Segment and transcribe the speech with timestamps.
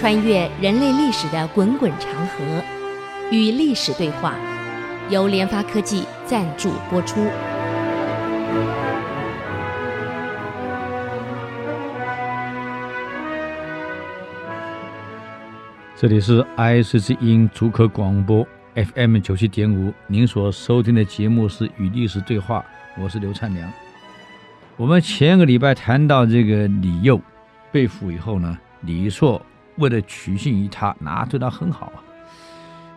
[0.00, 2.64] 穿越人类历史的滚滚长河，
[3.30, 4.34] 与历史对话，
[5.10, 7.20] 由联发科技赞助播出。
[15.94, 18.42] 这里是 IC 之音竹科广播
[18.74, 22.64] FM 九七点五，您所收听的节目是《与历史对话》，
[23.02, 23.70] 我是刘灿良。
[24.78, 27.20] 我们前个礼拜谈到这个李佑
[27.70, 29.44] 被俘以后呢，李硕
[29.76, 32.02] 为了取信于他，那对他很好啊。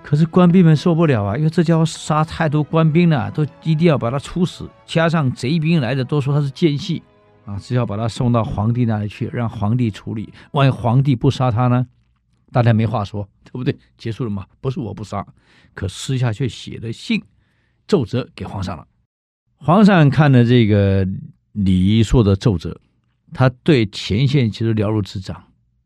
[0.02, 4.70] 可是官兵们受不了啊，因为这家伙杀太多官兵了，都一定要把他处死。
[4.86, 7.02] 加上贼兵来的都说他是奸细
[7.46, 10.34] 啊，只要把他送到皇帝那里去，让皇帝处理。
[10.52, 11.88] 万一皇帝不杀他呢，
[12.52, 13.76] 大家没话说，对不对？
[13.98, 14.46] 结束了吗？
[14.60, 15.26] 不是我不杀，
[15.74, 17.24] 可私下却写了信
[17.88, 18.86] 奏折给皇上了。
[19.56, 21.08] 皇上看了这个。
[21.56, 22.76] 李硕的奏折，
[23.32, 25.44] 他对前线其实了如指掌，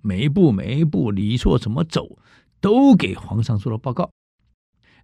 [0.08, 2.18] 每一步每一步李硕怎么走，
[2.62, 4.10] 都给皇上做了报告。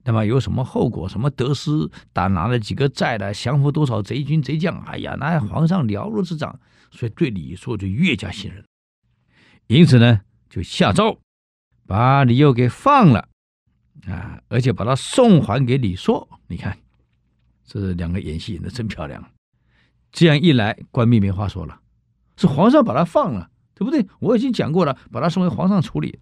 [0.06, 1.70] 那么有什么后果，什么得失，
[2.14, 6.58] 打拿了几个寨的，降服多少贼军贼将，哎呀，那皇上了如指掌，
[6.90, 8.64] 所以对李硕就越加信任。
[9.68, 11.18] 因此呢，就下诏
[11.86, 13.28] 把李佑给放了
[14.08, 16.30] 啊，而且把他送还给李硕。
[16.48, 16.78] 你看，
[17.66, 19.22] 这两个演戏演的真漂亮。
[20.14, 21.82] 这样一来，官兵没话说了，
[22.38, 24.06] 是皇上把他放了，对不对？
[24.20, 26.20] 我已经讲过了，把他送回皇上处理。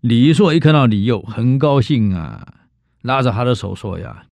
[0.00, 2.66] 李硕一看到李佑，很高兴啊，
[3.02, 4.26] 拉着他的手说：“呀，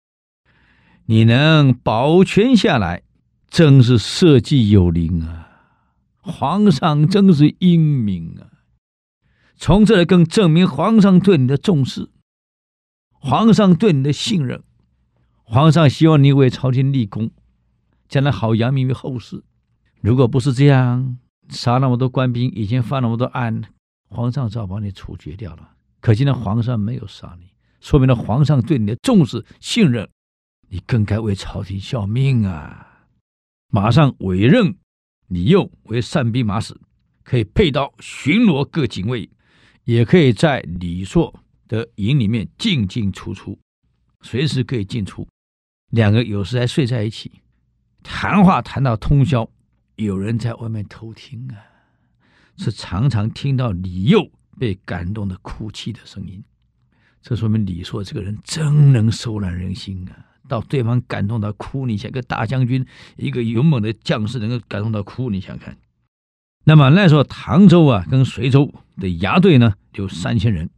[1.06, 3.04] 你能保全下来，
[3.50, 5.48] 真是社稷有灵啊！
[6.22, 8.66] 皇上真是英明啊！
[9.56, 12.10] 从这里更证明皇上对你的重视，
[13.12, 14.64] 皇上对你的信任，
[15.44, 17.32] 皇上希望你为朝廷立功。”
[18.10, 19.44] 将来好扬名于后世。
[20.02, 21.20] 如果不是这样，
[21.50, 23.62] 杀那么多官兵，以前犯那么多案，
[24.10, 25.72] 皇上早把你处决掉了。
[26.00, 30.10] 可今天皇上没有杀你，说明了皇上对你的重视、信任，
[30.70, 33.08] 你更该为朝廷效命啊！
[33.72, 34.76] 马上委任
[35.28, 36.80] 李佑为善兵马使，
[37.24, 39.30] 可以配刀巡逻各警卫，
[39.84, 41.34] 也可以在李硕
[41.68, 43.60] 的营里面进进出出，
[44.22, 45.28] 随时可以进出。
[45.92, 47.32] 两个有时还睡在一起。
[48.02, 49.50] 谈话谈到通宵，
[50.06, 51.60] 有人在外面偷听啊，
[52.58, 56.42] 是常常听到李佑被感动的哭泣的声音。
[57.22, 60.26] 这说明李硕这个人真能收揽人心啊！
[60.48, 62.86] 到对方感动到哭，你像一个大将军，
[63.18, 65.78] 一个勇猛的将士能够感动到哭，你想看？
[66.64, 70.70] 那么那时候唐州啊，跟随州的牙队呢，有三千人，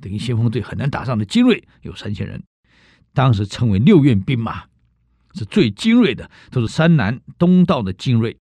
[0.00, 2.44] 等于先锋队很难打仗的精锐有三千人，
[3.12, 4.64] 当时称为六院兵马。
[5.34, 8.36] 是最精锐的，都是山南东道的精锐。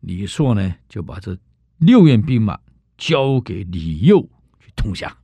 [0.00, 1.36] 李硕呢，就把这
[1.78, 2.58] 六院兵马
[2.98, 4.20] 交给李佑
[4.58, 5.16] 去统辖。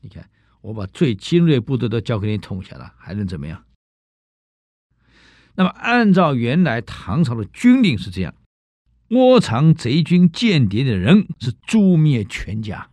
[0.00, 0.28] 你看，
[0.60, 3.64] 我把最精锐部队都交给你统辖了，还能怎么样？
[5.54, 8.34] 那么，按照原来唐朝的军令是这样：
[9.08, 12.88] 窝藏贼军间谍的人是诛灭全家。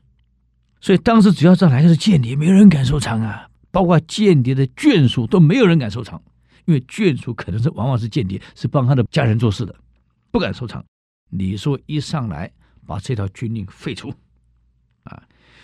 [0.81, 6.21] 所以当时只要这来的是间谍，没有人敢收藏啊，包括间谍的眷属都没有人敢收藏。
[6.65, 9.73] 因为眷属可能是往往是间谍，是帮他的家人做事的，
[10.31, 10.83] 不敢收藏。
[11.29, 12.51] 李硕一上来，
[12.85, 14.13] 把这条军令废除，
[15.03, 15.23] 啊，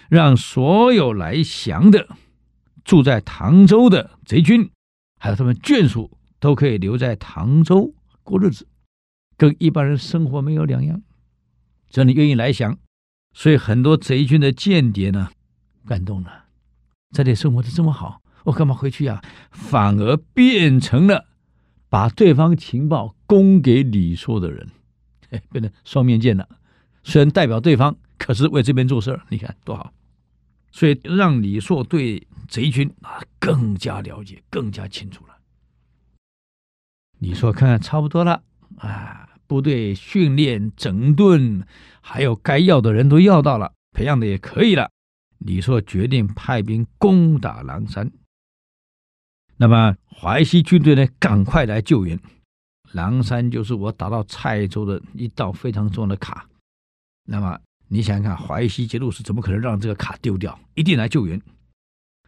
[0.09, 2.07] 让所有来降的
[2.83, 4.69] 住在唐州的贼军，
[5.19, 8.67] 还有他们眷属，都可以留在唐州过日子，
[9.37, 11.01] 跟一般人生活没有两样。
[11.89, 12.77] 只要你愿意来降，
[13.33, 15.29] 所以很多贼军的间谍呢，
[15.85, 16.45] 感动了，
[17.11, 18.21] 在这里生活的这么好。
[18.45, 19.21] 我干嘛回去呀？
[19.51, 21.27] 反而变成了
[21.87, 24.69] 把对方情报供给李硕的人，
[25.33, 26.47] 哎变成双面剑了。
[27.03, 29.21] 虽然代表对方，可是为这边做事儿。
[29.27, 29.91] 你看多好！
[30.71, 35.37] 所以让李硕对贼军啊更加了解，更加清楚了。
[37.19, 38.41] 李硕看看差不多了
[38.77, 41.65] 啊，部队训练整顿，
[42.01, 44.89] 还有该要的人都要到了，培养的也可以了。
[45.37, 48.11] 李硕决定派兵攻打狼山。
[49.57, 52.19] 那么淮西军队呢，赶快来救援。
[52.93, 56.47] 狼山就是我打到蔡州的一道非常重要的卡。
[57.25, 60.57] 那么你想想看，淮西节度使怎么可能让这个卡丢掉？
[60.73, 61.41] 一定来救援。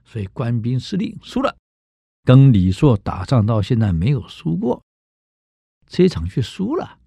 [0.04, 1.56] 所以官兵司令输了，
[2.24, 4.84] 跟李硕打仗到现在没有输过，
[5.88, 7.00] 这场却输了，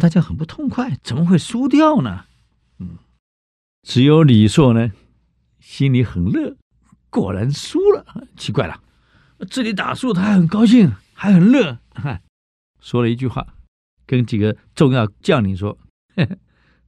[0.00, 2.24] 大家很不痛快，怎么会输掉呢？
[2.78, 2.98] 嗯，
[3.82, 4.90] 只有李硕呢，
[5.60, 6.56] 心里很乐，
[7.08, 8.82] 果然输了，奇怪了。
[9.48, 12.20] 这里打输，他还很高兴，还很乐，哈，
[12.84, 13.56] 说了一句话，
[14.04, 15.72] 跟几个重要将领说
[16.16, 16.38] ：“呵呵，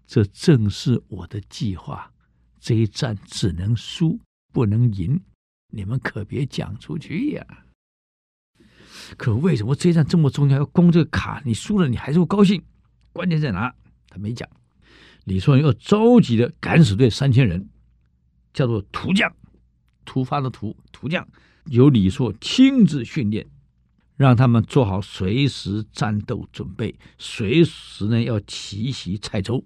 [0.07, 2.13] 这正是我的计划，
[2.61, 4.21] 这一战只能输
[4.53, 5.19] 不能赢，
[5.73, 7.65] 你们可别讲出去呀。
[9.17, 11.41] 可为什么这一战这么重要，要攻这个卡？
[11.47, 12.63] 你输了，你还是会高兴？
[13.15, 13.75] 关键在哪？
[14.11, 14.47] 他没讲。
[15.25, 17.71] 李硕又召集了敢死队三千人，
[18.53, 19.35] 叫做突将，
[20.05, 21.27] 突发的突突将，
[21.71, 23.49] 由李硕亲自训练，
[24.17, 29.65] 让他们做好随时战斗准备，随时呢要奇袭蔡州。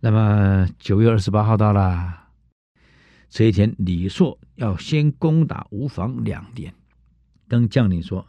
[0.00, 2.28] 那么九月二十八号到了，
[3.28, 6.74] 这一天，李硕要先攻打吴房两点。
[7.48, 8.26] 跟将领说：“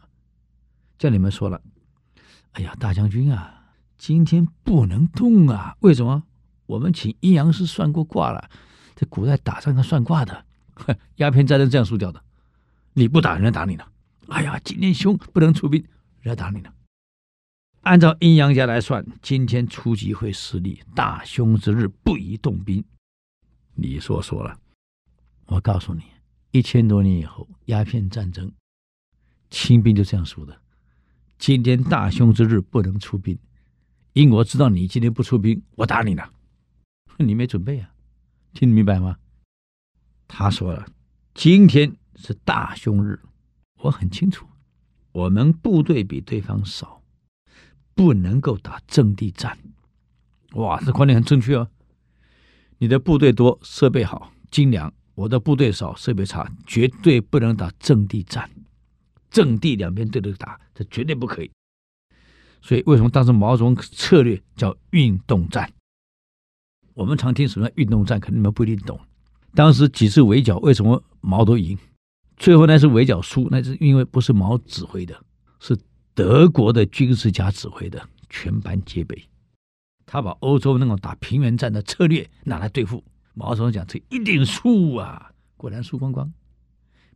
[0.98, 1.60] 将领们说了，
[2.52, 5.76] 哎呀，大将军啊，今天不能动啊！
[5.80, 6.22] 为什么？
[6.64, 8.48] 我们请阴阳师算过卦了，
[8.96, 10.46] 这古代打仗要算卦的，
[11.16, 12.24] 鸦片战争这样输掉的。
[12.94, 13.84] 你不打，人家打你呢。
[14.30, 15.84] 哎呀，今天凶，不能出兵，
[16.20, 16.72] 人家打你了。
[17.82, 22.84] 按照阴阳家来算，今天出击会失利，大凶之日不宜动兵。
[23.74, 24.56] 你说说了，
[25.46, 26.02] 我告诉你，
[26.52, 28.50] 一千多年以后，鸦片战争。”
[29.50, 30.56] 清兵就这样说的：
[31.36, 33.36] 今天大凶之日不能出兵，
[34.12, 36.32] 英国知道你今天不出兵，我打你了。
[37.18, 37.90] 你没准备啊？
[38.52, 39.16] 听得明白吗？
[40.28, 40.86] 他说了：
[41.34, 43.18] 今天是大凶日，
[43.82, 44.46] 我很清楚，
[45.12, 47.02] 我们部队比对方少，
[47.94, 49.58] 不能够打阵地战。
[50.52, 51.68] 哇，这观点很正确哦。
[52.78, 58.50] 你的部队多，设备好、精良；我的部队少，设备差，绝对不能打阵地战。
[59.30, 61.50] 阵地两边对着打，这绝对不可以。
[62.60, 65.72] 所以为什么当时毛泽东策略叫运动战？
[66.94, 69.00] 我们常听什么运动战，可能你们不一定懂。
[69.54, 71.78] 当时几次围剿，为什么毛都赢？
[72.40, 75.22] 最后那是围剿输，那是因为不是毛指挥的，
[75.60, 75.78] 是
[76.14, 79.28] 德国的军事家指挥的，全班皆备。
[80.06, 83.04] 他把欧洲那种打平原战的策略拿来对付
[83.34, 85.30] 毛泽东，讲这一定输啊！
[85.58, 86.32] 果然输光光。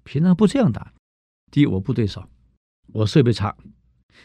[0.02, 0.92] 平常不这样打。
[1.50, 2.28] 第一，我部队少，
[2.92, 3.56] 我设备差。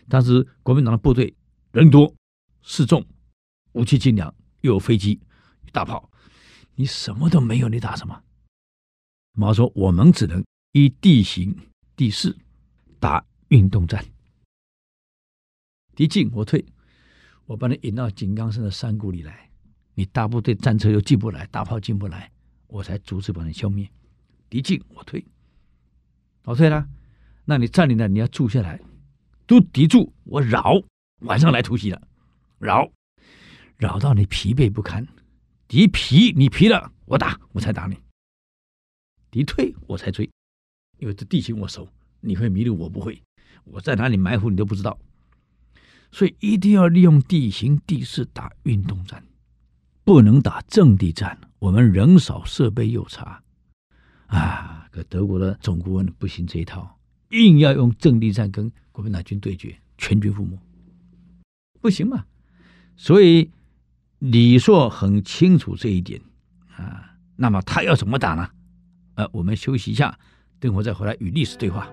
[0.10, 1.34] 当时国民党的部队
[1.72, 2.14] 人多
[2.62, 3.06] 势众，
[3.72, 5.18] 武器精良，又有飞机、
[5.72, 6.12] 大炮，
[6.76, 8.22] 你什么都没有，你打什么？
[9.32, 11.56] 毛说：“我们只能依地形
[11.96, 12.36] 地势
[13.00, 14.06] 打运动战。
[15.96, 16.64] 敌进我退，
[17.46, 19.50] 我把你引到井冈山的山谷里来，
[19.96, 22.32] 你大部队战车又进不来，大炮进不来，
[22.68, 23.90] 我才逐次把你消灭。
[24.50, 25.26] 敌进我退，
[26.44, 26.88] 我退了。”
[27.46, 28.80] 那你占领了，你要住下来，
[29.48, 30.80] 都敌住，我扰，
[31.22, 32.08] 晚上来突袭了，
[32.60, 32.92] 扰，
[33.78, 35.08] 扰到你疲惫不堪，
[35.68, 37.98] 敌疲你疲了，我打我才打你，
[39.32, 40.30] 敌退我才追，
[41.00, 41.88] 因为这地形我熟，
[42.22, 43.22] 你会迷路我不会，
[43.64, 45.00] 我在哪里埋伏你都不知道，
[46.12, 49.24] 所以一定要利用地形地势打运动战，
[50.04, 53.42] 不能打阵地战，我们人少设备又差，
[54.28, 56.98] 啊，可德国的总顾问不行这一套。
[57.32, 60.58] 硬要用阵地战跟国民党军对决，全军覆没，
[61.80, 62.26] 不行嘛？
[62.96, 63.52] 所以
[64.18, 66.20] 李硕很清楚这一点
[66.76, 67.16] 啊。
[67.36, 68.50] 那么他要怎么打呢？
[69.14, 70.18] 呃，我们休息一下，
[70.60, 71.90] 等会再回来与历史对话。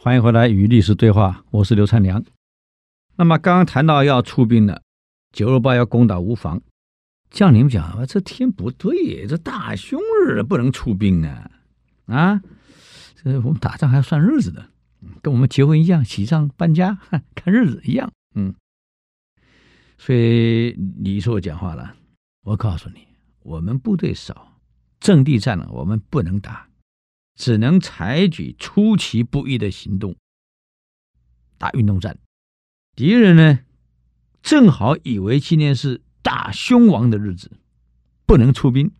[0.00, 2.24] 欢迎回来与历史对话，我是刘灿良。
[3.18, 4.80] 那么刚刚谈到要出兵了，
[5.32, 6.62] 九二八要攻打吴房，
[7.30, 11.50] 将领们讲这天不对，这大凶日不能出兵啊！
[12.06, 12.40] 啊，
[13.16, 14.70] 这我们打仗还要算日子的，
[15.20, 16.96] 跟我们结婚一样，喜丧搬家
[17.34, 18.08] 看日子一样。
[18.36, 18.54] 嗯，
[19.98, 21.96] 所以李硕讲话了，
[22.44, 23.08] 我告诉你，
[23.40, 24.60] 我们部队少，
[25.00, 26.68] 阵地战了，我们不能打。
[27.34, 30.14] 只能采取出其不意的行动，
[31.58, 32.16] 打运动战。
[32.98, 33.60] 敌人呢，
[34.42, 37.52] 正好以为今天是大凶亡的日子，
[38.26, 38.90] 不能出兵。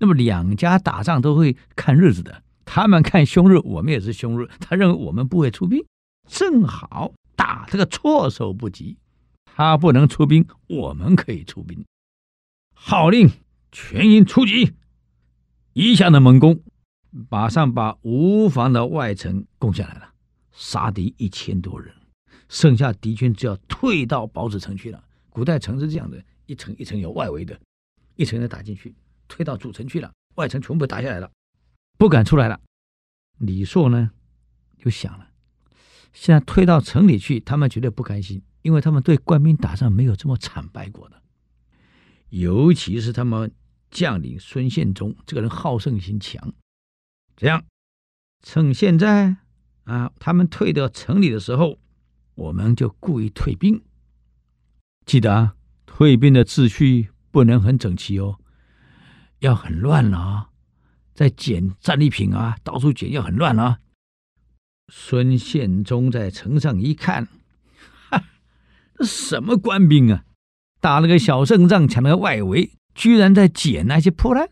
[0.00, 4.50] 那么两家打仗都会看日子的，他们看凶日，我们也是凶日。
[4.58, 5.86] 他认为我们不会出兵，
[6.26, 8.98] 正好打这个措手不及。
[9.44, 11.84] 他不能出兵，我们可以出兵。
[12.74, 13.30] 号令
[13.70, 14.72] 全营出击，
[15.72, 16.64] 一下的猛攻。
[17.28, 20.14] 马上把吴房的外城攻下来了，
[20.50, 21.94] 杀敌一千多人，
[22.50, 25.02] 剩下敌军只要退到堡子城去了。
[25.30, 27.58] 古代城是这样的，一层一层有外围的，
[28.16, 28.92] 一层一层打进去，
[29.28, 31.30] 退到主城去了，外城全部打下来了，
[31.96, 32.60] 不敢出来了。
[33.38, 34.10] 李硕呢，
[34.76, 35.30] 就想了，
[36.12, 41.22] 现在退到城里去，他们绝对不甘心，因为他们对官兵打仗没有这么惨败过的，
[42.30, 43.52] 尤其是他们
[43.92, 46.52] 将领孙宪宗这个人好胜心强，
[47.36, 47.64] 这样
[48.42, 49.36] 趁现在
[49.84, 51.78] 啊，他们退到城里的时候，
[52.34, 53.82] 我们就故意退兵。
[55.04, 55.54] 记得啊，
[55.86, 58.38] 退兵的秩序不能很整齐哦，
[59.40, 60.46] 要很乱了啊。
[61.14, 63.80] 在捡战利品啊，到处捡要很乱啊。
[64.88, 67.28] 孙宪宗在城上一看，
[68.08, 68.24] 哈，
[68.94, 70.24] 这什么官兵啊？
[70.80, 74.48] 打了个小胜仗，抢了个外围，居然在捡那些破烂。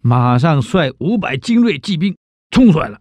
[0.00, 2.16] 马上率五百精锐骑兵
[2.50, 3.00] 冲出来了。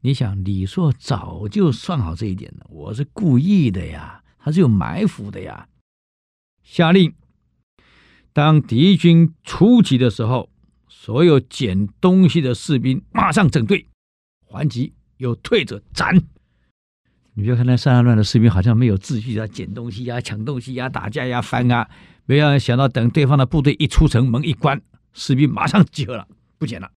[0.00, 5.68] 你想，李硕早就算好这一点了，我是故意的呀，他是有埋伏的呀。
[6.62, 7.14] 下令，
[8.32, 10.50] 当敌军出击的时候。
[10.90, 13.86] 所有捡东西的士兵马上整队
[14.40, 16.22] 还击，有退者斩。
[17.32, 21.88] 你别看那三乱的士兵好像没有秩序啊，捡东西呀、啊、抢东西呀、啊、打架呀、翻啊，
[22.26, 24.82] 没有想到等对方的部队一出城，门一关，
[25.14, 26.28] 士兵马上集合了，
[26.58, 26.90] 不捡了。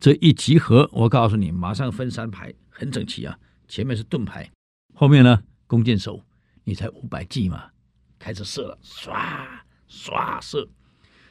[0.00, 3.38] 这一集合，我告诉你，马上分三排，很整齐啊。
[3.66, 4.50] 前面是盾牌，
[4.94, 6.22] 后面呢弓箭手，
[6.64, 7.70] 你才五百骑嘛，
[8.18, 9.46] 开始射了，唰
[9.88, 10.68] 唰射。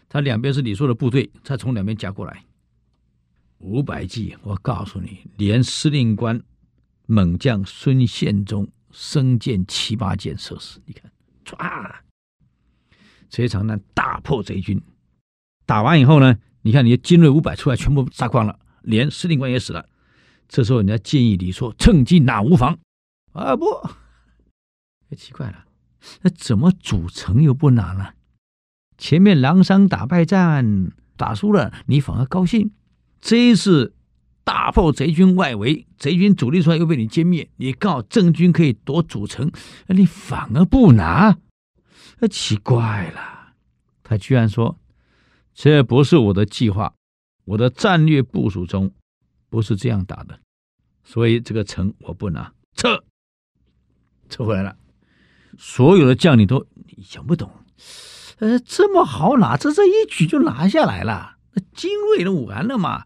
[0.09, 2.43] 他两边是李硕的部队，再从两边夹过来，
[3.59, 4.35] 五百骑。
[4.41, 6.41] 我告诉你，连司令官
[7.05, 10.81] 猛将孙宪宗生箭七八箭射死。
[10.85, 11.11] 你看，
[11.45, 11.95] 唰，
[13.29, 14.81] 这场呢大破贼军。
[15.65, 19.87] 打完以后呢，你看你的精锐五百出来，全部杀光了，连司令官也死了。
[20.49, 22.79] 这时候人家建议李说趁机拿吴房。
[23.33, 23.65] 啊不，
[25.15, 25.65] 奇怪了，
[26.21, 28.09] 那怎么主城又不拿呢？
[28.97, 32.71] 前面狼山打败战打输了，你反而高兴。
[33.19, 33.95] 这一次
[34.43, 39.51] 大破贼军外围，贼军主力出来又被你歼灭，你告郑军可以夺主城，
[39.87, 41.37] 你反而不拿，
[42.19, 43.53] 那奇怪了。
[44.03, 44.77] 他居然说
[45.53, 46.93] ：“这不是我的计划，
[47.45, 48.91] 我的战略部署中
[49.49, 50.39] 不是这样打的，
[51.03, 53.03] 所以这个城我不拿，撤，
[54.29, 54.75] 撤回来了。”
[55.57, 56.65] 所有的将领都
[57.03, 57.51] 想不懂。
[58.39, 61.37] 呃，这么好拿，这这一举就拿下来了。
[61.53, 63.05] 那精锐都完了嘛，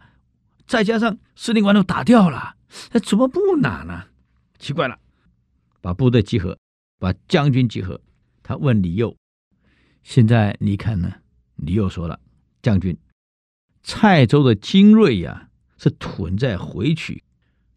[0.65, 2.55] 再加上司令官都打掉了，
[2.93, 4.05] 那怎么不拿呢？
[4.57, 4.97] 奇怪了，
[5.81, 6.57] 把部队集合，
[6.97, 7.99] 把将军集合。
[8.41, 9.13] 他问李佑
[10.03, 11.11] ：“现在你看呢？”
[11.57, 12.17] 李佑说了
[12.61, 12.97] ：“将军，
[13.83, 17.23] 蔡州的精锐呀，是屯在回曲，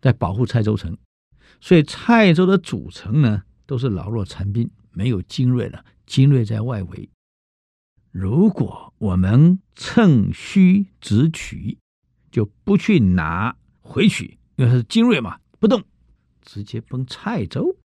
[0.01, 0.97] 在保护蔡州城，
[1.61, 5.85] 所以蔡州的主城呢，都是老弱残兵，没有精锐了。
[6.07, 7.09] 精锐在外围。”
[8.11, 11.79] 如果我们趁虚直取，
[12.33, 15.85] 就不去拿回曲，因为它是精锐嘛，不动，
[16.43, 17.77] 直接崩蔡州。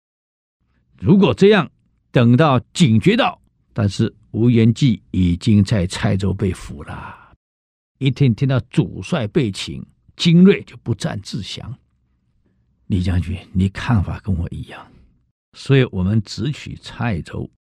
[0.99, 1.71] 如果这样，
[2.11, 3.43] 等到警觉到，
[3.75, 7.35] 但是吴元济已经在蔡州被俘了。
[7.99, 9.85] 一听听到主帅被擒，
[10.17, 11.79] 精锐就不战自降。
[12.87, 14.91] 李将军，你看法跟我一样，
[15.53, 17.51] 所以我们只取蔡州。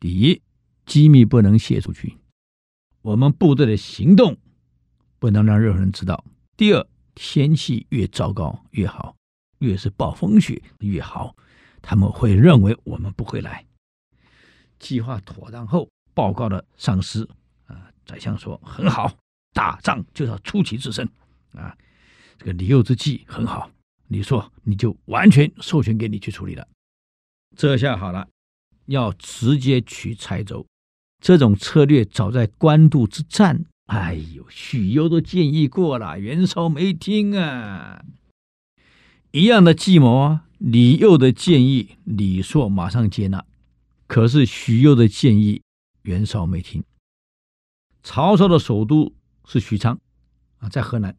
[0.00, 0.42] 第一。
[0.86, 2.16] 机密不能泄出去，
[3.02, 4.36] 我们部队的行动
[5.20, 6.24] 不能让任何人知道。
[6.56, 9.14] 第二，天气越糟糕越好，
[9.60, 11.36] 越是暴风雪越好，
[11.80, 13.64] 他们会认为我们不会来。
[14.80, 17.28] 计划妥当后，报告了上司。
[17.66, 19.12] 啊，宰相说很好，
[19.52, 21.08] 打仗就是要出奇制胜。
[21.52, 21.76] 啊，
[22.36, 23.70] 这个李佑之计很好，
[24.08, 26.66] 你说你就完全授权给你去处理了。
[27.56, 28.28] 这下好了，
[28.86, 30.66] 要直接取蔡州。
[31.22, 38.02] 这种策略早在官渡之战，哎呦，许攸都建议过了，袁绍没听啊。
[39.32, 43.44] 一样的计谋啊，李佑的建议，李硕马上接纳，
[44.10, 45.62] 可是许攸的建议，
[46.02, 46.82] 袁绍没听。
[48.02, 49.14] 曹操的首都
[49.46, 50.00] 是许昌
[50.58, 51.16] 啊，在河南。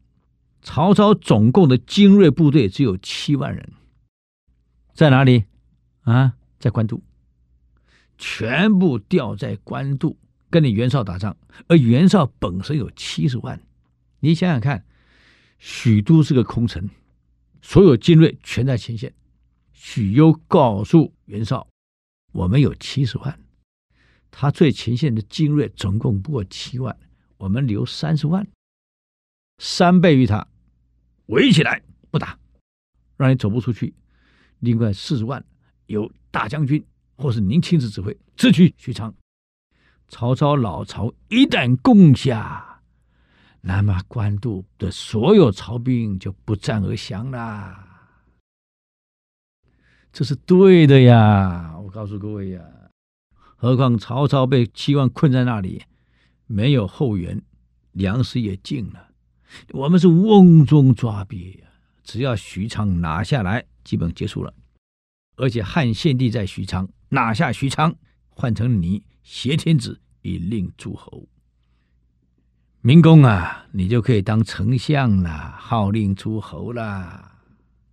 [0.60, 3.72] 曹操总共的精锐部队只有七万人，
[4.92, 5.44] 在哪里
[6.02, 6.34] 啊？
[6.58, 7.02] 在官渡。
[8.18, 10.18] 全部调在官渡
[10.50, 11.34] 跟你袁绍打仗，
[11.68, 13.58] 而袁绍本身有七十万，
[14.20, 14.84] 你想想看，
[15.58, 16.90] 许都是个空城，
[17.62, 19.14] 所有精锐全在前线。
[19.72, 21.66] 许攸告诉袁绍，
[22.32, 23.38] 我们有七十万，
[24.30, 26.98] 他最前线的精锐总共不过七万，
[27.38, 28.46] 我们留三十万，
[29.58, 30.46] 三倍于他，
[31.26, 32.38] 围起来不打，
[33.16, 33.94] 让你走不出去。
[34.58, 35.44] 另外四十万
[35.86, 36.84] 由大将军。
[37.14, 39.14] 或是您亲自指挥，直取许昌。
[40.08, 42.82] 曹操老巢一旦攻下，
[43.60, 47.91] 那么官渡的所有曹兵就不战而降啦。
[50.12, 51.74] 这是对的呀！
[51.82, 52.60] 我告诉各位呀，
[53.56, 55.84] 何况曹操被七万困在那里，
[56.46, 57.40] 没有后援，
[57.92, 59.08] 粮食也尽了，
[59.70, 61.66] 我们是瓮中抓鳖呀！
[62.04, 64.52] 只要许昌拿下来，基本结束了。
[65.36, 67.94] 而且汉献帝在许昌拿下许昌，
[68.28, 71.26] 换成你挟天子以令诸侯，
[72.82, 77.31] 明公啊，你就可以当丞相了，号令诸侯了。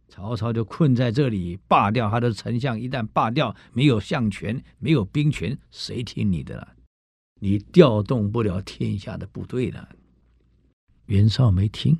[0.10, 2.78] 曹操就困在这里，罢掉他的丞相。
[2.80, 6.70] 一旦罢掉，没有相权，没有兵权，谁听你的了？
[7.39, 9.88] 你调动不了天下的部队了。
[11.06, 12.00] 袁绍没听，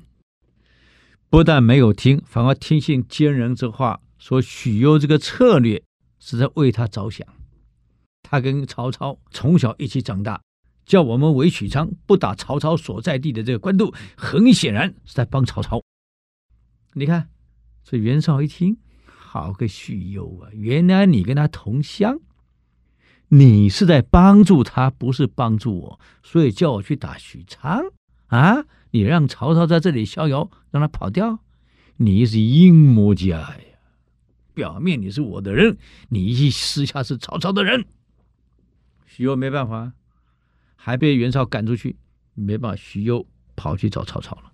[1.30, 5.82] 不但没有听，反而听信奸人之话，说许攸这个策略
[6.18, 7.26] 是在为他着想。
[8.22, 10.42] 他跟曹操从小一起长大，
[10.84, 15.80] 叫我们围许昌，不打曹操所在地的这个官渡，很显然是在帮曹操。
[16.92, 17.30] 你看。
[17.82, 20.48] 所以袁绍一听，好个许攸啊！
[20.52, 22.20] 原来你跟他同乡，
[23.28, 27.82] 你是在帮助他，不是帮助我，所以叫我去打许昌
[28.26, 28.64] 啊！
[28.92, 31.40] 你让曹操在这里逍遥，让他跑掉，
[31.96, 33.56] 你是阴谋家呀！
[34.52, 37.86] 表面你是我的人，你一私下是曹操的人。
[39.06, 39.92] 许攸没办法，
[40.76, 41.96] 还被袁绍赶出去，
[42.34, 44.49] 没办法，许攸跑去找曹操了。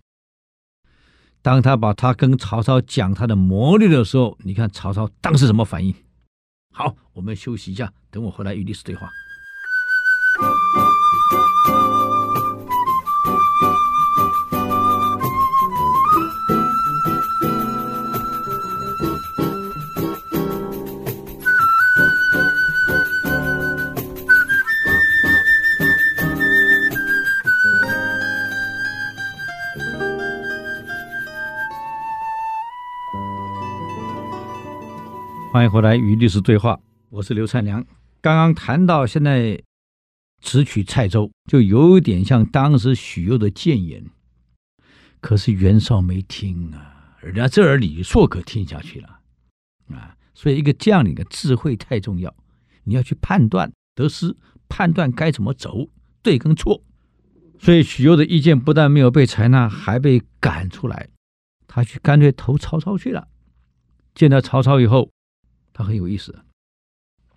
[1.46, 5.94] 当他把他跟曹操讲他的谋略的时候，你看曹操当时什么反应？
[6.74, 9.08] 好，我们休息一下，等我回来与历史对话。
[35.56, 37.82] 欢迎回来与历史对话，我是刘灿良。
[38.20, 39.58] 刚刚谈到现在
[40.42, 44.04] 直取蔡州，就有点像当时许攸的谏言。
[45.18, 49.20] 可是袁绍没听啊，人家这儿李硕可听下去了
[49.88, 50.14] 啊。
[50.34, 52.36] 所以一个将领的智慧太重要，
[52.84, 54.36] 你要去判断得失，
[54.68, 55.88] 判断该怎么走，
[56.20, 56.82] 对跟错。
[57.58, 61.08] 所以许攸的意见不但没有被采纳，还被赶出来。
[61.66, 63.28] 他去干脆投曹操去了。
[64.14, 65.08] 见到曹操以后。
[65.76, 66.34] 他很有意思，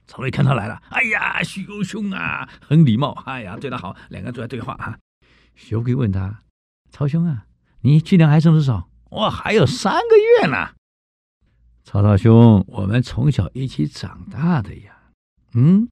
[0.08, 4.97] 曹睿看他来了，哎呀，许攸兄啊，很礼貌，哎呀，对他好，两个人坐在对话啊。
[5.56, 6.39] 许攸问他，
[6.89, 7.45] 曹兄啊，
[7.82, 8.89] 你军粮还剩多少？
[9.10, 10.69] 我还有三个月呢。
[11.84, 14.95] 曹操兄，我们从小一起长大的呀，
[15.54, 15.89] 嗯，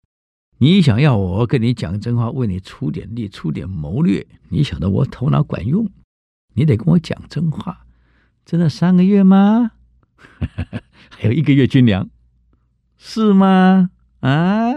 [0.60, 5.92] 你想要我跟你讲真话，为你出点力，出点谋略，你晓得我头脑管用，
[6.54, 7.86] 你得跟我讲真话。
[8.46, 9.72] 真的三个月吗？
[11.12, 12.10] 还有一个月军粮。
[12.98, 13.92] 是吗？
[14.22, 14.74] 啊，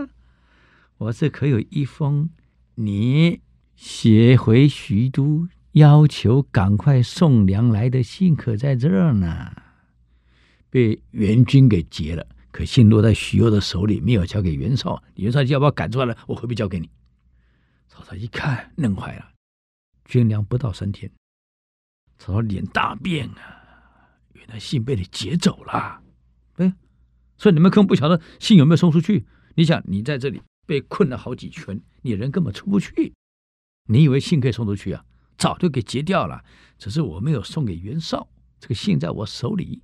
[0.98, 2.30] 我这可有一封
[2.74, 3.40] 你
[3.74, 9.50] 写回徐都，要求赶快送粮来的信，可在这儿呢。
[10.68, 15.02] 被袁军给劫了，可信落在许攸的手里，没有交给袁绍。
[15.14, 16.16] 袁绍就要把我赶出来了？
[16.28, 16.88] 我何必交给你？
[17.88, 19.30] 曹操一看，弄坏了，
[20.04, 21.10] 军粮不到三天。
[22.18, 26.02] 曹操脸大变啊，原来信被你劫走了。
[27.40, 29.26] 所以你们根本不晓得信有没有送出去。
[29.54, 33.14] 你想，你在这里被困了好几圈，你人根本出不去。
[33.88, 35.02] 你以为信可以送出去啊？
[35.38, 36.44] 早就给截掉了。
[36.76, 38.28] 只是我没有送给袁绍，
[38.60, 39.82] 这个信在我手里。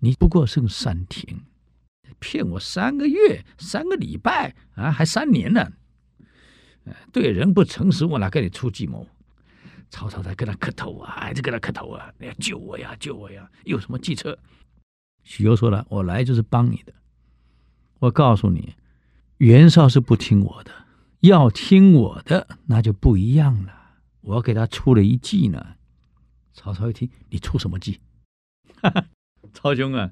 [0.00, 1.42] 你不过剩三天，
[2.18, 5.70] 骗我三个月、三个礼拜啊，还三年呢？
[7.12, 9.06] 对人不诚实，我哪跟你出计谋？
[9.90, 12.10] 曹操在跟他磕头啊，还在跟他磕头啊！
[12.18, 13.46] 你要救我呀，救我呀！
[13.64, 14.38] 有什么计策？
[15.24, 16.92] 许攸说了：“我来就是帮你的。
[18.00, 18.74] 我告诉你，
[19.38, 20.70] 袁绍是不听我的，
[21.20, 23.72] 要听我的那就不一样了。
[24.20, 25.76] 我给他出了一计呢。”
[26.54, 28.00] 曹操一听：“你出什么计？”
[28.82, 29.06] 哈哈，
[29.52, 30.10] 曹兄啊，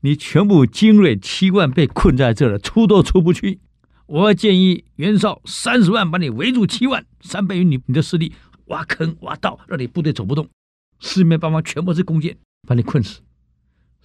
[0.00, 3.60] 你全部精锐七万被困在这了，出都出不去。
[4.06, 8.34] 我建议袁绍三十万把你围住七万，三倍于你你的势力，
[8.66, 10.50] 挖坑挖道，让你部队走不动，
[11.00, 12.36] 四面八方全部是弓箭，
[12.68, 13.22] 把你困死。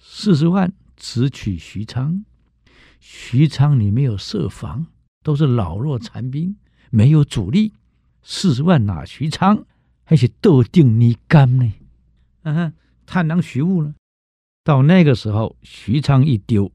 [0.02, 2.24] 四十万直取许昌，
[2.98, 4.86] 许昌你没有设防，
[5.22, 6.56] 都是老弱残兵，
[6.90, 7.74] 没有主力。
[8.22, 9.64] 四十万拿许昌，
[10.04, 11.72] 还是斗定你干呢？
[12.42, 12.72] 嗯哼，
[13.04, 13.94] 探囊取物了。
[14.64, 16.72] 到那个时候，许昌一丢，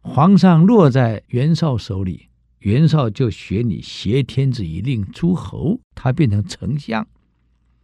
[0.00, 2.28] 皇上落在袁绍手里，
[2.60, 7.06] 袁绍就学你挟天子以令诸侯，他变成丞相，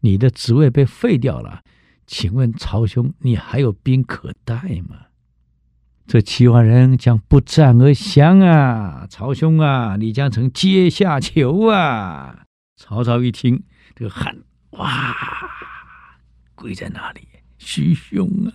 [0.00, 1.62] 你的职位被废掉了，
[2.10, 4.56] 请问曹兄，你还有兵可带
[4.88, 5.06] 吗？
[6.08, 9.06] 这七万人将不战而降啊！
[9.08, 12.46] 曹兄啊，你将成阶下囚啊！
[12.76, 13.62] 曹操一听，
[13.94, 14.38] 这个汗
[14.70, 15.16] 哇，
[16.56, 17.20] 跪在那里，
[17.58, 18.50] 徐兄啊，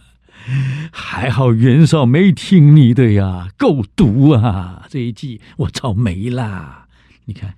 [0.91, 4.86] 还好袁绍没听你的呀，够毒啊！
[4.89, 6.89] 这一计我早没啦。
[7.24, 7.56] 你看，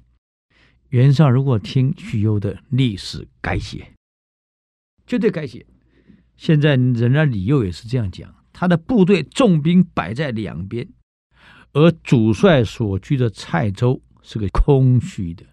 [0.89, 3.93] 袁绍如果听许攸的，历史改写，
[5.07, 5.65] 绝对改写。
[6.37, 8.33] 现在人家李佑也是这样讲。
[8.53, 10.87] 他的部队重兵摆在两边，
[11.73, 15.45] 而主帅所居的蔡州是个空虚的，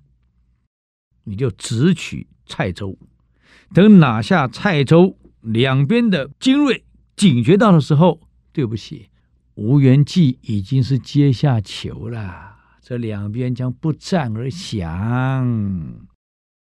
[1.24, 2.98] 你就直取蔡州。
[3.74, 8.20] 等拿下蔡州，两边的精锐警觉到的时候，
[8.52, 9.10] 对不起，
[9.54, 16.06] 吴元济已经是阶下囚了，这两边将不战而降。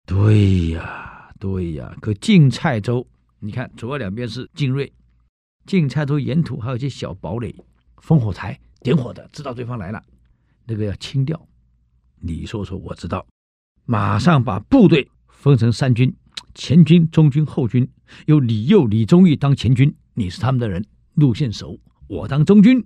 [0.06, 3.06] 对呀，对呀，可进蔡州，
[3.40, 4.92] 你看左右两边是精锐。
[5.66, 7.54] 进蔡州沿途还有一些小堡垒，
[7.96, 10.02] 烽火台点火的，知道对方来了，
[10.64, 11.48] 那个要清掉。
[12.18, 13.26] 你说说：“我知道，
[13.84, 16.14] 马上把部队分成三军，
[16.54, 17.88] 前军、中军、后军，
[18.26, 22.84] 由李佑、李忠义当前军，你是他们的人，路线熟；我当中军，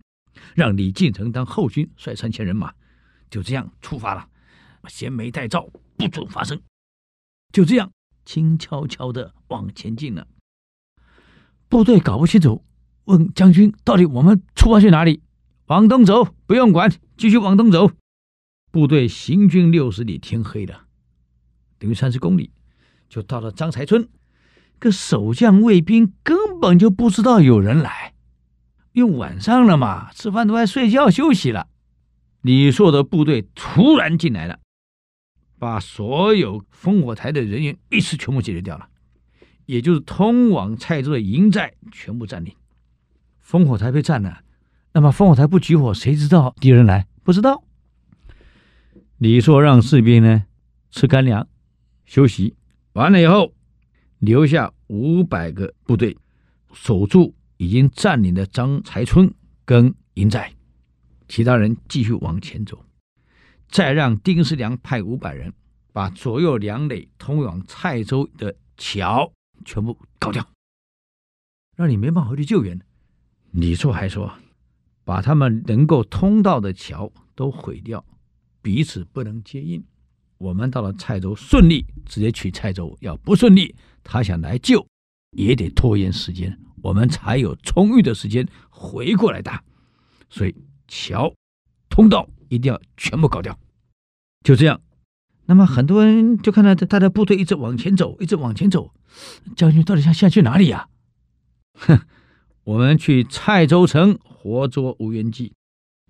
[0.55, 2.73] 让李进成当后军，率三千人马，
[3.31, 4.29] 就这样出发了。
[4.88, 6.61] 衔枚带诏，不准发声。
[7.53, 7.90] 就这样，
[8.25, 10.27] 轻悄悄的往前进了。
[11.75, 12.65] 部队搞不清楚。”
[13.07, 15.25] 问将军：“到底我们出发去哪里？”
[15.67, 17.91] 往东走，不用管，继续往东走。
[18.71, 20.85] 部队行军六十里，天黑了，
[21.81, 22.53] 等于三十公里，
[23.09, 24.09] 就到了张才村。
[24.79, 28.15] 可守将卫兵根本就不知道有人来，
[28.93, 31.67] 因为晚上了嘛，吃饭都爱睡觉休息了。
[32.43, 34.61] 李硕的部队突然进来了，
[35.59, 38.89] 把所有烽火台的人员一次全部解决掉了，
[39.66, 42.55] 也就是通往蔡州的营寨全部占领。
[43.46, 44.42] 烽火台被占了，
[44.92, 47.07] 那么烽火台不举火，谁知道敌人来？
[47.22, 47.62] 不知道。
[49.18, 50.44] 李硕让士兵呢
[50.90, 51.46] 吃干粮，
[52.05, 52.55] 休息
[52.92, 53.53] 完了以后，
[54.18, 56.16] 留下五百个部队
[56.72, 59.33] 守住已经占领的张才村
[59.64, 60.53] 跟营寨，
[61.29, 62.85] 其他人继续往前走。
[63.68, 65.53] 再让丁世良派五百人
[65.92, 69.33] 把左右两垒通往蔡州的桥
[69.64, 70.46] 全部搞掉，
[71.77, 72.81] 让你没办法回去救援。
[73.50, 74.33] 李处还说
[75.05, 78.05] ：“把他们能够通道的桥都毁掉，
[78.61, 79.85] 彼此不能接应。
[80.38, 84.87] 我们到了蔡州顺利，直接取蔡州；要不顺利，他想来救，
[85.31, 89.62] 也得拖延时间，我们才有充裕的时间回过来打。
[90.29, 90.55] 所以
[90.88, 91.33] 桥
[91.88, 93.57] 通道一定要全部搞掉。
[94.42, 94.81] 就这样，
[95.46, 98.92] 那么很多人就看到他的部队一直往前走，一直往前走。
[99.57, 100.88] 将军到底想下去哪里呀？
[101.74, 102.00] 哼！”
[102.64, 105.52] 我们去蔡州城活捉吴元济，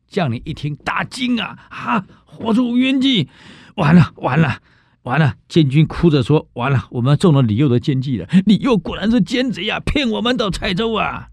[0.07, 1.67] 将领一听大惊啊！
[1.69, 3.29] 啊，活捉吴元济，
[3.75, 4.61] 完了完了
[5.03, 5.35] 完了！
[5.49, 8.29] 监军哭着说：“完了，我们中了李佑的奸计了！
[8.47, 11.31] 李佑果然是奸贼呀，骗我们到蔡州啊！”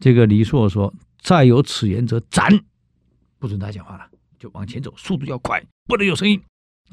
[0.00, 2.64] 这个李硕说：“再有此言者斩！”
[3.38, 4.08] 不准他讲话了，
[4.40, 6.40] 就往前走，速度要快，不能有声音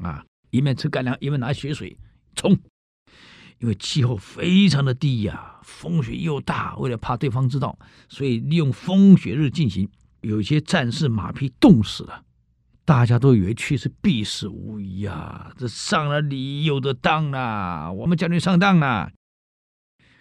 [0.02, 0.22] 啊！
[0.50, 1.96] 一面吃干粮，一面拿血水
[2.36, 2.52] 冲。
[3.58, 7.76] 因为气候非常的低呀，风雪又大，为了怕对方知道，
[8.08, 9.88] 所以利用风雪日进行。
[10.20, 12.22] 有些战士马匹冻死了，
[12.84, 15.50] 大家都以为去是必死无疑啊！
[15.56, 19.10] 这上了李佑的当了，我们将军上当了。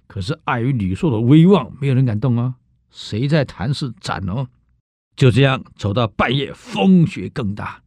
[0.08, 2.56] 可是碍于李硕的威望，没有人敢动啊。
[2.90, 4.48] 谁在谈事斩哦？
[5.18, 7.82] 就这样走到半夜，风雪更大，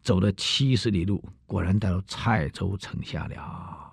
[0.00, 3.92] 走了七十里路，果然到了蔡州城下了。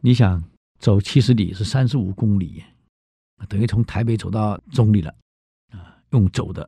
[0.00, 0.42] 你想
[0.78, 2.64] 走七十里是三十五公里，
[3.46, 5.14] 等于从台北走到中坜了，
[5.70, 6.66] 啊，用走的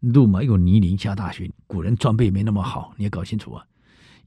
[0.00, 3.66] 路嘛，又泥泞，下大雪，古人装备没那么好，你要搞清楚啊，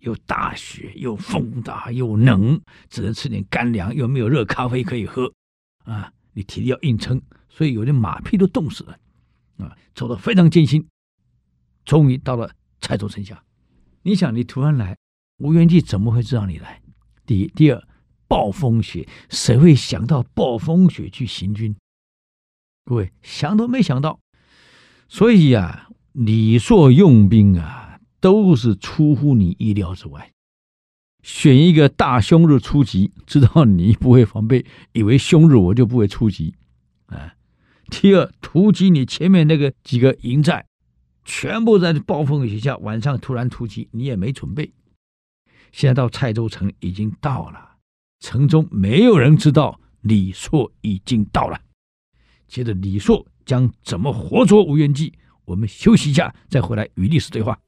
[0.02, 5.34] 又大雪，又风大，又冷，只能吃点干粮，又没有热咖啡可以喝，
[5.84, 7.20] 啊，你体力要硬撑，
[7.54, 8.98] 所以有的马匹都冻死了，
[9.60, 10.88] 啊，走得非常艰辛，
[11.86, 12.50] 终于到了
[12.82, 13.44] 蔡州城下。
[14.02, 14.98] 你想，你突然来，
[15.38, 16.82] 吴元济怎么会知道你来？
[17.28, 17.88] 第一，第二。
[18.26, 21.76] 暴风雪，谁会想到暴风雪去行军？
[22.84, 24.20] 各位想都没想到，
[25.08, 30.32] 所以呀、啊，李硕用兵啊，都是出乎你意料之外。
[31.22, 36.56] 选一个大凶日出击，知道你不会防备，以为凶日我就不会出击
[37.06, 37.36] 啊。
[37.94, 40.66] 第二，突击你前面那个几个营寨，
[41.24, 44.74] 全部在暴风雨下，晚上突然突击，你也没准备。
[45.72, 47.76] 现在到蔡州城已经到了，
[48.20, 51.62] 城中没有人知道李硕已经到了。
[52.48, 55.14] 接着李硕将怎么活捉吴元济？
[55.46, 57.60] 我们休息一下，再回来与历史对话。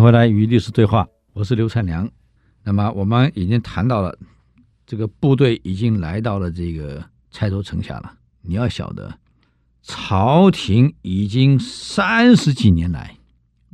[0.00, 2.08] 回来与历史对话，我是刘灿良。
[2.62, 4.16] 那么我们已经谈到了
[4.86, 8.14] 这个部队已经来到了这个蔡州城下了。
[8.42, 9.18] 你要晓得，
[9.82, 13.16] 朝廷已经三十几年来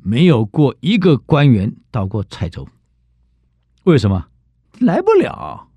[0.03, 2.67] 没有过一个官员到过蔡州。
[3.85, 4.29] 为什么？
[4.81, 5.69] 来不了，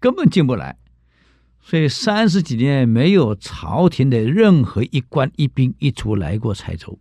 [0.00, 0.78] 根本进不来。
[1.60, 6.98] 所以三十几年没有朝廷的任何一官一兵一卒来过蔡州。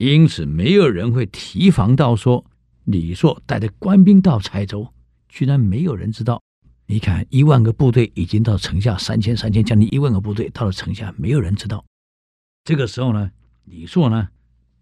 [0.00, 2.42] 因此，没有人会提防到说
[2.84, 4.90] 李硕带着官兵到蔡州，
[5.28, 6.42] 居然没有人知道。
[6.86, 11.84] 你看，一万个部队已经到城下，三千、三千，将近一万个部队到了城下，没有人知道。
[12.64, 13.30] 这个时候呢，
[13.64, 14.26] 李硕呢，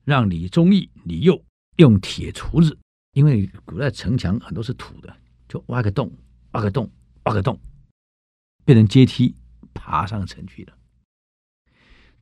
[0.04, 1.42] 让李忠义、李佑
[1.78, 2.78] 用铁锄子，
[3.12, 5.12] 因为古代城墙很多是土的，
[5.48, 6.08] 就挖个洞，
[6.52, 6.88] 挖个洞，
[7.24, 7.58] 挖个洞，
[8.64, 9.34] 变成阶梯，
[9.74, 10.72] 爬上城去了。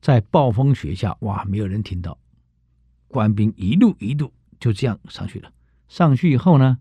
[0.01, 2.17] 在暴风雪下，哇，没有人听到。
[3.17, 5.51] 官兵一路一路就这样上去了。
[5.87, 6.77] 上去以后呢，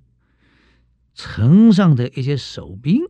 [1.14, 3.00] 城上的一些守兵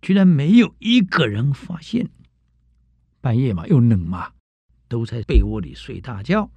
[0.00, 2.08] 居然没有一个人发现。
[3.20, 4.32] 半夜嘛，又冷嘛，
[4.88, 6.50] 都在被窝里睡大觉。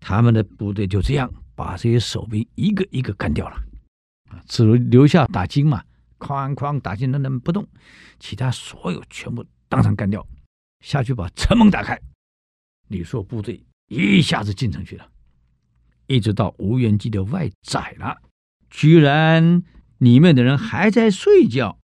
[0.00, 3.56] 他们的部队就这样把这些守兵一个一个干掉了。
[4.30, 5.84] 啊，只留下打金嘛，
[6.18, 7.68] 哐哐打金，那那不动，
[8.18, 10.26] 其他所有全部当场干掉。
[10.80, 12.00] 下去把城门打开，
[12.88, 13.62] 李硕部队。
[13.92, 15.06] 一下子进城去了，
[16.06, 18.16] 一直到吴元济的外宅了，
[18.70, 19.62] 居然
[19.98, 21.78] 里面的人还在睡觉。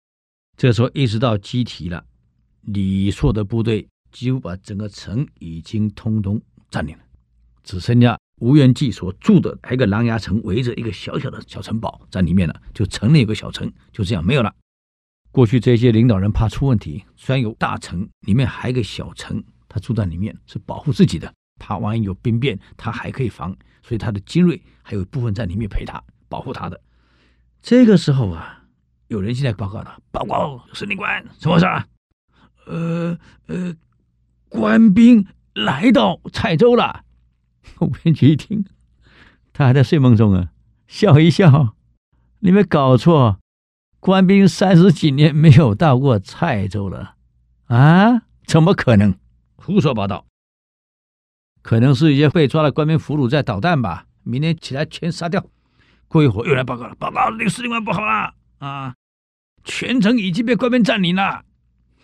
[0.55, 2.05] 这时候一直到鸡啼了，
[2.61, 6.39] 李硕的部队几乎把整个城已经通通
[6.69, 7.03] 占领了，
[7.63, 14.53] 只剩下吴元济所住的还有一个狼牙城，围着一个小小的小城堡在里面了，就城内有个小城，就这样没有了。
[15.31, 21.33] 过去这些领导人怕出问题，虽然有大城，里面还有个小城，他住在里面是保护自己的。
[21.59, 26.79] 他万一有兵变，他还可以防，所以他的精锐还有一部分在里面陪他保护他的。
[27.61, 28.63] 这个时候啊，
[29.07, 31.87] 有人进来报告了：“报告司令官，什么事啊？
[32.67, 33.75] 呃呃，
[34.49, 37.03] 官兵来到蔡州了。”
[37.79, 38.65] 吴元济一听，
[39.53, 40.51] 他还在睡梦中啊，
[40.87, 41.75] 笑一笑
[42.41, 43.39] ：“你没搞错，
[43.99, 47.15] 官兵三十几年没有到过蔡州了
[47.65, 48.21] 啊？
[48.45, 49.15] 怎么可能？
[49.55, 50.25] 胡说八道！”
[51.65, 55.43] 可能是一些被抓的官兵俘虏在捣蛋吧，明天起来全杀掉。
[56.07, 58.93] 过一会儿又来报告了，报告那个司令官不好了啊，
[59.63, 61.41] 全城已经被官兵占领了。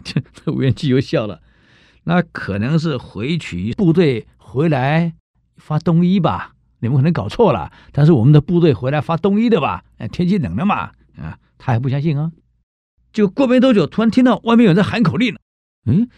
[0.04, 0.19] 这
[0.52, 1.43] 吴元济又笑了，
[2.06, 5.13] 那可能是回取部队回来
[5.58, 6.56] 发冬衣吧？
[6.80, 9.84] 你们可能搞错了，但是我们的部队回来发冬衣的吧？
[10.00, 12.32] 哎，天气冷了嘛，啊，他还不相信啊。
[13.13, 15.39] 就过没多久，突然听到外面有人在喊口令了，
[15.86, 16.10] 嗯，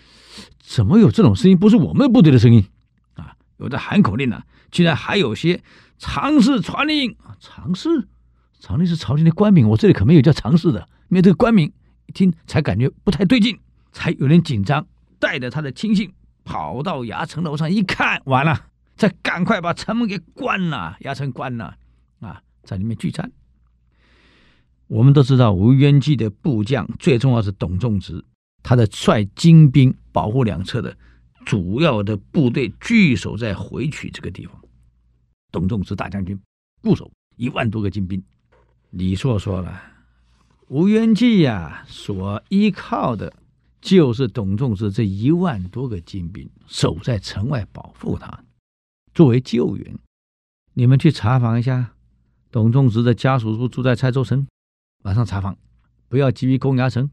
[0.61, 1.57] 怎么有这种声音？
[1.57, 2.63] 不是我们部队的声音。
[3.57, 5.61] 有的喊口令呢、居然还有些
[5.97, 7.37] 常侍传令啊！
[7.39, 8.07] 常侍，
[8.59, 10.87] 常令是朝廷的官名，我这里可没有叫常侍的。
[11.09, 11.71] 因为这个官名
[12.07, 13.57] 一听才感觉不太对劲，
[13.91, 14.85] 才有点紧张，
[15.19, 16.11] 带着他的亲信
[16.43, 21.75] 跑到衙城楼上一看，完了，再赶快把城门给关了，衙城关了
[22.19, 23.31] 啊，在里面拒战。
[24.87, 28.23] 我们都知道吴元济的部将最重要是董仲直，
[28.61, 30.97] 他的率精兵保护两侧的。
[31.45, 34.59] 主要的部队据守在回曲这个地方，
[35.51, 36.39] 董仲直大将军
[36.81, 38.23] 固守一万多个精兵。
[38.91, 39.81] 李硕说了，
[40.67, 43.33] 吴元济呀，所依靠的
[43.81, 48.43] 就是董仲直这一万多个精兵，守在城外保护他，
[49.13, 49.97] 作为救援。
[50.73, 51.93] 你们去查访一下，
[52.51, 54.47] 董仲直的家属是不是住在蔡州城？
[55.03, 55.57] 马上查访，
[56.07, 57.09] 不要急于攻衙城。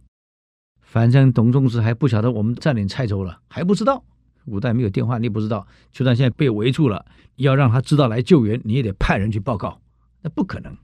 [0.80, 4.04] 反正董仲直还不晓得我们占领蔡州了，还不知道。
[4.44, 5.66] 古代没有电话，你不知道。
[5.92, 9.80] 就算现在被围住了，要让他知道来救援，你也得派人去报告，
[10.22, 10.76] 那不可能。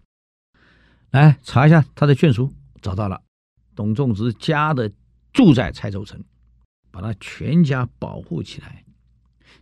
[1.11, 3.23] 来查一下他的眷属，找到了，
[3.75, 4.91] 董仲直家的
[5.33, 6.23] 住在蔡州城，
[6.91, 8.85] 把他全家保护起来。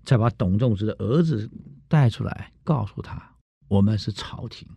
[0.03, 1.51] 再把董仲直的儿子
[1.89, 3.37] 带出来，告诉他：
[3.69, 4.69] 我们是朝廷，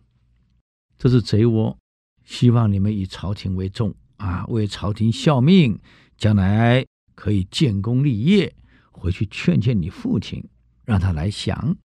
[0.96, 1.76] 这是贼窝，
[2.24, 5.78] 希望你们以朝廷为重啊，为朝廷效命，
[6.16, 8.54] 将来可以建功立业。
[8.98, 10.44] 回去劝劝你父亲，
[10.84, 11.76] 让他来降，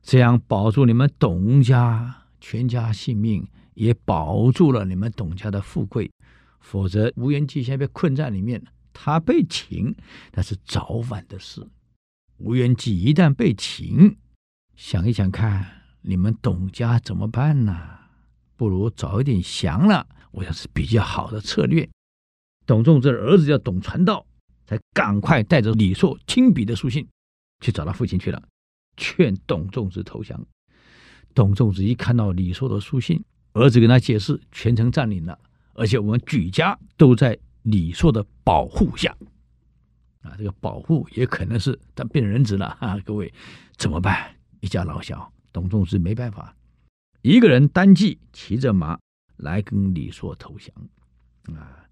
[0.00, 6.10] 这样保住你们董家全家性命，也保住了你们董家的富贵。
[6.60, 9.94] 否则，吴元济现在被困在里面，他被擒
[10.32, 11.66] 那是早晚的事。
[12.38, 14.16] 吴元济一旦被擒，
[14.74, 17.76] 想一想看，你们董家怎么办呢？
[18.56, 21.88] 不如早一点降了，我想是比较好的策略。
[22.64, 24.24] 董仲这儿子叫董传道。
[24.92, 27.06] 赶快带着李硕亲笔的书信
[27.60, 28.42] 去找他父亲去了，
[28.96, 30.40] 劝董仲子投降。
[31.34, 33.22] 董仲子一看到李硕的书信，
[33.54, 35.38] 儿子跟他解释，全城占领了，
[35.74, 39.16] 而且我们举家都在李硕的保护下。
[40.22, 42.98] 啊，这个保护也可能是他变人质了 啊！
[43.04, 43.32] 各位
[43.76, 44.34] 怎么办？
[44.60, 46.56] 一家老小，董仲子没办法，
[47.20, 48.98] 一个人单骑骑着马
[49.36, 51.83] 来跟李硕投降啊。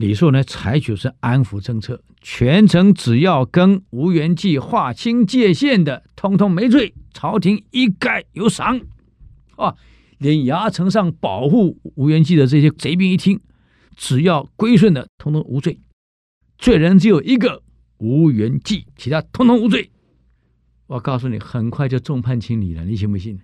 [0.00, 8.80] 李硕呢，采取是安抚政策，全城只要跟吴元济划清界限的，通通没罪，朝廷一概有赏。
[9.56, 9.76] 啊，
[10.16, 13.40] 连牙城上保护吴元济的这些贼兵一听，
[13.94, 15.78] 只要归顺的，通通无罪，
[16.56, 17.62] 罪人只有一个
[17.98, 19.90] 吴元济，其他通通无罪。
[20.86, 23.38] 我告诉你，很快就众叛亲离了，你信不信？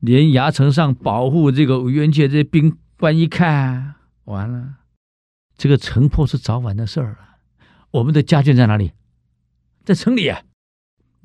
[0.00, 4.76] 连牙城上保护这个吴元济这些兵官一看，完了。
[5.56, 7.38] 这个城破是早晚的事儿了。
[7.90, 8.92] 我们的家眷在哪里？
[9.84, 10.42] 在城里啊！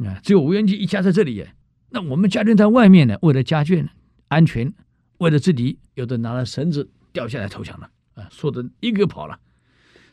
[0.05, 1.47] 啊，只有吴元济一家在这里。
[1.89, 3.17] 那我们家眷在外面呢？
[3.21, 3.87] 为了家眷
[4.27, 4.73] 安全，
[5.17, 7.89] 为了自己，有的拿了绳子掉下来投降了。
[8.13, 9.39] 啊，说的一个跑了。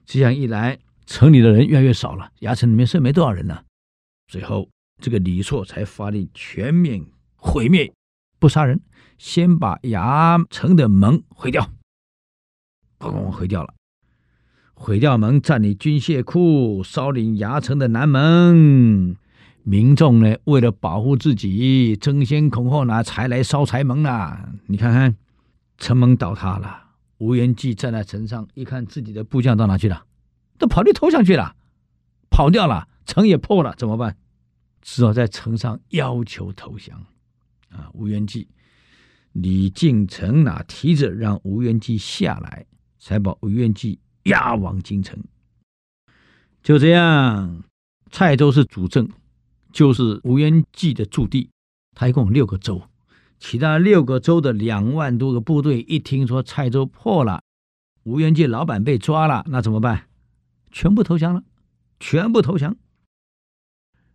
[0.04, 3.64] 这样一来，城里的人越来越少了，牙城里面剩没多少人了。
[4.28, 4.70] 最后，
[5.02, 7.04] 这个李硕才发令全面
[7.36, 7.92] 毁灭，
[8.38, 8.80] 不杀人，
[9.18, 11.70] 先把牙城的门毁掉，
[12.98, 13.74] 咣咣毁掉了。
[14.78, 19.16] 毁掉门，占领军械库，烧领衙城的南门。
[19.62, 24.50] 民众呢，为了保护自己，争先恐后拿柴来烧柴门呐。
[24.66, 25.16] 你看看，
[25.78, 30.04] 城门倒塌了，吴元济站在城上，一看自己的部将到哪去了，
[30.58, 31.56] 都跑去投降去了，
[32.30, 34.18] 跑掉了，城也破了，怎么办？
[34.82, 37.02] 只好在城上要求投降。
[37.70, 38.46] 啊，吴元济，
[39.32, 42.66] 李靖城哪提着让吴元济下来，
[42.98, 43.98] 才把吴元济。
[44.26, 45.18] 押往京城，
[46.62, 47.64] 就这样。
[48.10, 49.08] 蔡州是主政，
[49.72, 51.50] 就是吴元济的驻地。
[51.94, 52.82] 他一共六个州，
[53.38, 57.42] 其他六个州的两万多个部队，一听说蔡州破了，
[58.04, 60.06] 吴元济老板被抓了，那怎么办？
[60.70, 61.42] 全部投降了，
[61.98, 62.76] 全部投降。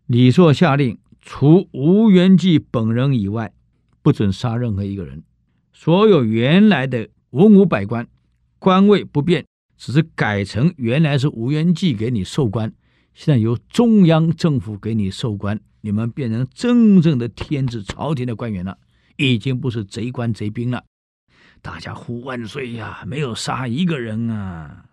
[0.05, 3.53] 李硕下令，除吴元济本人以外，
[4.01, 5.23] 不准杀任何一个人。
[5.73, 8.07] 所有原来的文武百官，
[8.59, 9.45] 官位不变。
[9.81, 12.71] 只是改成原来是吴元济给你授官，
[13.15, 18.77] 现在由中央政府给你授官，你们变成真正的天子朝廷的官员了，
[19.17, 20.83] 已经不是贼官贼兵了。
[21.63, 23.03] 大家呼万岁呀！
[23.07, 24.85] 没有杀一个人啊。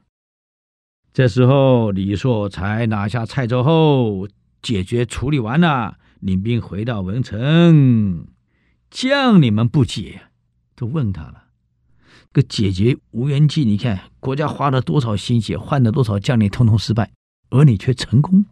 [1.13, 4.27] 这时候李硕才拿下蔡州后，
[4.63, 8.27] 解决处理完了，领兵回到文城，
[8.89, 10.23] 将领们不解，
[10.75, 11.48] 都问他了。
[12.33, 17.11] 个解决吴元济，你看国家花了多少心血，换了多少将领，统统失败，
[17.51, 18.45] 而你却成功。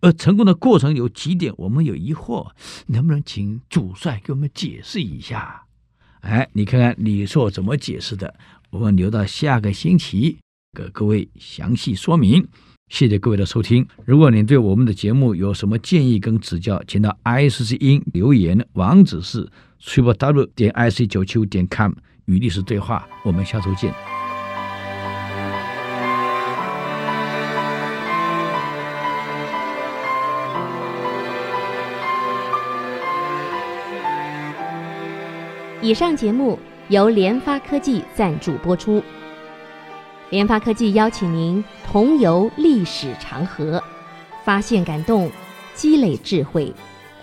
[0.00, 2.50] 而成功的过程有几点，我们有疑惑，
[2.86, 5.64] 能不能请主帅给我们解释一下？
[6.20, 8.34] 哎，你看看李硕怎么解释的？
[8.70, 10.38] 我们留到下个星期
[10.76, 12.46] 给各位详细说明。
[12.88, 13.86] 谢谢各位的收听。
[14.04, 19.48] 如果您对我们的节目有什么建议跟指教，请到 IC 之音留言，网址是
[19.80, 21.92] triplew 点 ic 九七五点 com。
[22.30, 23.92] 与历史对话，我们下周见。
[35.82, 36.56] 以上节目
[36.88, 39.02] 由联发科技赞助播出。
[40.28, 43.82] 联发科技邀请您同游历史长河，
[44.44, 45.28] 发现感动，
[45.74, 46.72] 积累智慧，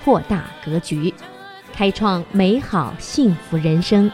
[0.03, 1.13] 扩大格局，
[1.71, 4.11] 开创美好幸福人生。